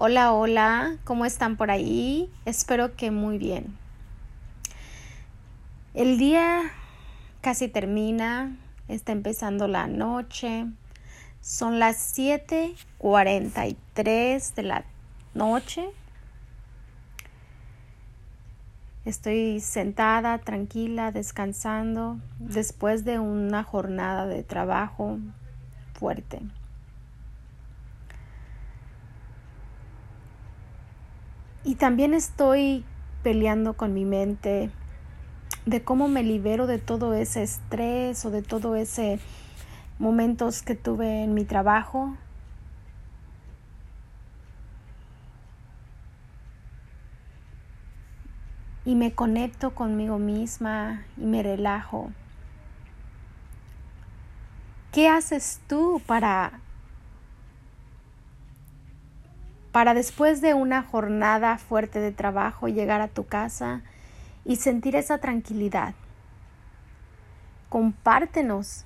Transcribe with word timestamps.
Hola, 0.00 0.32
hola, 0.32 0.96
¿cómo 1.02 1.24
están 1.24 1.56
por 1.56 1.72
ahí? 1.72 2.30
Espero 2.44 2.94
que 2.94 3.10
muy 3.10 3.36
bien. 3.36 3.76
El 5.92 6.18
día 6.18 6.70
casi 7.40 7.66
termina, 7.66 8.56
está 8.86 9.10
empezando 9.10 9.66
la 9.66 9.88
noche, 9.88 10.66
son 11.40 11.80
las 11.80 11.96
7:43 12.16 14.54
de 14.54 14.62
la 14.62 14.84
noche. 15.34 15.90
Estoy 19.04 19.58
sentada, 19.58 20.38
tranquila, 20.38 21.10
descansando 21.10 22.18
después 22.38 23.04
de 23.04 23.18
una 23.18 23.64
jornada 23.64 24.28
de 24.28 24.44
trabajo 24.44 25.18
fuerte. 25.94 26.40
Y 31.64 31.74
también 31.74 32.14
estoy 32.14 32.84
peleando 33.22 33.74
con 33.74 33.92
mi 33.94 34.04
mente 34.04 34.70
de 35.66 35.82
cómo 35.82 36.08
me 36.08 36.22
libero 36.22 36.66
de 36.66 36.78
todo 36.78 37.14
ese 37.14 37.42
estrés 37.42 38.24
o 38.24 38.30
de 38.30 38.42
todo 38.42 38.76
ese 38.76 39.18
momentos 39.98 40.62
que 40.62 40.74
tuve 40.74 41.24
en 41.24 41.34
mi 41.34 41.44
trabajo. 41.44 42.16
Y 48.84 48.94
me 48.94 49.12
conecto 49.12 49.74
conmigo 49.74 50.18
misma 50.18 51.04
y 51.18 51.26
me 51.26 51.42
relajo. 51.42 52.10
¿Qué 54.92 55.08
haces 55.08 55.60
tú 55.68 56.00
para 56.06 56.60
para 59.72 59.94
después 59.94 60.40
de 60.40 60.54
una 60.54 60.82
jornada 60.82 61.58
fuerte 61.58 62.00
de 62.00 62.12
trabajo 62.12 62.68
llegar 62.68 63.00
a 63.00 63.08
tu 63.08 63.26
casa 63.26 63.82
y 64.44 64.56
sentir 64.56 64.96
esa 64.96 65.18
tranquilidad. 65.18 65.94
Compártenos. 67.68 68.84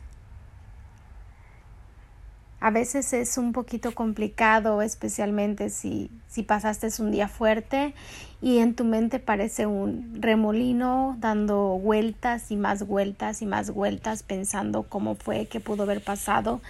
A 2.59 2.71
veces 2.71 3.13
es 3.13 3.39
un 3.39 3.53
poquito 3.53 3.93
complicado, 3.93 4.83
especialmente 4.83 5.69
si, 5.69 6.11
si 6.29 6.45
pasaste 6.45 6.89
un 7.01 7.11
día 7.11 7.27
fuerte 7.27 7.95
y 8.41 8.59
en 8.59 8.75
tu 8.75 8.85
mente 8.85 9.19
parece 9.19 9.67
un 9.67 10.21
remolino 10.21 11.17
dando 11.19 11.79
vueltas 11.79 12.53
y 12.53 12.57
más 12.57 12.87
vueltas 12.87 13.43
y 13.43 13.47
más 13.47 13.73
vueltas 13.73 14.23
pensando 14.23 14.85
cómo 14.85 15.17
fue, 15.17 15.47
qué 15.47 15.59
pudo 15.59 15.85
haber 15.85 16.05
pasado. 16.05 16.61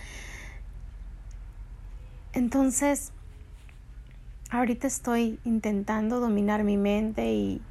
Entonces, 2.32 3.12
Ahorita 4.52 4.86
estoy 4.86 5.38
intentando 5.46 6.20
dominar 6.20 6.62
mi 6.62 6.76
mente 6.76 7.32
y, 7.32 7.62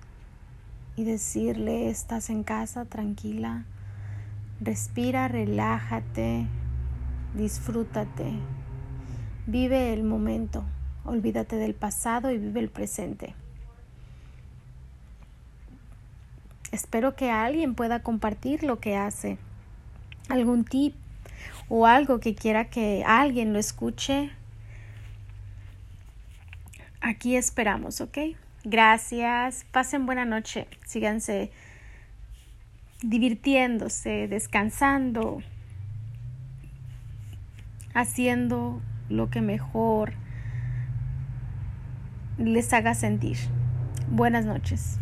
y 0.96 1.04
decirle, 1.04 1.92
estás 1.92 2.32
en 2.32 2.42
casa, 2.42 2.86
tranquila, 2.86 3.66
respira, 4.60 5.28
relájate, 5.28 6.48
disfrútate, 7.36 8.32
vive 9.46 9.94
el 9.94 10.02
momento, 10.02 10.64
olvídate 11.06 11.58
del 11.58 11.76
pasado 11.76 12.32
y 12.32 12.40
vive 12.40 12.62
el 12.62 12.70
presente. 12.70 13.36
Espero 16.72 17.16
que 17.16 17.30
alguien 17.30 17.76
pueda 17.76 18.02
compartir 18.02 18.64
lo 18.64 18.80
que 18.80 18.98
hace, 18.98 19.38
algún 20.30 20.66
tip 20.66 20.96
o 21.70 21.86
algo 21.86 22.20
que 22.20 22.34
quiera 22.34 22.72
que 22.72 23.04
alguien 23.06 23.54
lo 23.54 23.60
escuche 23.60 24.32
Aquí 27.02 27.36
esperamos, 27.36 28.00
¿ok? 28.00 28.18
Gracias. 28.64 29.66
Pasen 29.72 30.06
buena 30.06 30.24
noche. 30.24 30.68
Síganse 30.86 31.52
divirtiéndose, 33.02 34.28
descansando, 34.28 35.42
haciendo 37.96 38.80
lo 39.10 39.32
que 39.32 39.42
mejor 39.42 40.14
les 42.38 42.72
haga 42.74 42.94
sentir. 42.94 43.38
Buenas 44.10 44.46
noches. 44.46 45.00